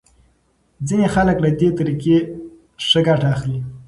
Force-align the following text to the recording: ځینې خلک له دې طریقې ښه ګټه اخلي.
ځینې 0.87 1.07
خلک 1.15 1.37
له 1.43 1.49
دې 1.59 1.67
طریقې 1.79 2.17
ښه 2.87 2.99
ګټه 3.07 3.27
اخلي. 3.35 3.59